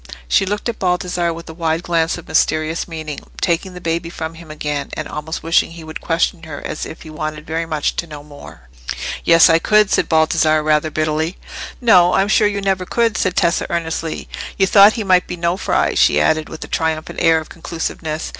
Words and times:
She 0.27 0.47
looked 0.47 0.67
at 0.67 0.79
Baldassarre 0.79 1.31
with 1.31 1.47
a 1.47 1.53
wide 1.53 1.83
glance 1.83 2.17
of 2.17 2.27
mysterious 2.27 2.87
meaning, 2.87 3.19
taking 3.39 3.75
the 3.75 3.79
baby 3.79 4.09
from 4.09 4.33
him 4.33 4.49
again, 4.49 4.89
and 4.93 5.07
almost 5.07 5.43
wishing 5.43 5.73
he 5.73 5.83
would 5.83 6.01
question 6.01 6.41
her 6.41 6.59
as 6.65 6.87
if 6.87 7.03
he 7.03 7.11
wanted 7.11 7.45
very 7.45 7.67
much 7.67 7.95
to 7.97 8.07
know 8.07 8.23
more. 8.23 8.67
"Yes, 9.23 9.47
I 9.47 9.59
could," 9.59 9.91
said 9.91 10.09
Baldassarre, 10.09 10.63
rather 10.63 10.89
bitterly. 10.89 11.37
"No, 11.79 12.13
I'm 12.13 12.29
sure 12.29 12.47
you 12.47 12.61
never 12.61 12.83
could," 12.83 13.15
said 13.15 13.35
Tessa, 13.35 13.67
earnestly. 13.69 14.27
"You 14.57 14.65
thought 14.65 14.93
he 14.93 15.03
might 15.03 15.27
be 15.27 15.37
Nofri," 15.37 15.95
she 15.95 16.19
added, 16.19 16.49
with 16.49 16.63
a 16.63 16.67
triumphant 16.67 17.19
air 17.21 17.37
of 17.39 17.49
conclusiveness. 17.49 18.29